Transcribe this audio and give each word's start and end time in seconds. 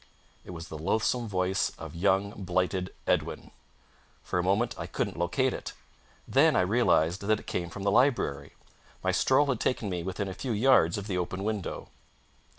It 0.43 0.49
was 0.49 0.67
the 0.69 0.79
loathsome 0.79 1.27
voice 1.27 1.69
of 1.77 1.93
young 1.93 2.31
blighted 2.43 2.91
Edwin! 3.05 3.51
For 4.23 4.39
a 4.39 4.43
moment 4.43 4.73
I 4.75 4.87
couldn't 4.87 5.15
locate 5.15 5.53
it. 5.53 5.73
Then 6.27 6.55
I 6.55 6.61
realised 6.61 7.21
that 7.21 7.39
it 7.39 7.45
came 7.45 7.69
from 7.69 7.83
the 7.83 7.91
library. 7.91 8.53
My 9.03 9.11
stroll 9.11 9.45
had 9.45 9.59
taken 9.59 9.91
me 9.91 10.01
within 10.01 10.27
a 10.27 10.33
few 10.33 10.53
yards 10.53 10.97
of 10.97 11.05
the 11.05 11.19
open 11.19 11.43
window. 11.43 11.89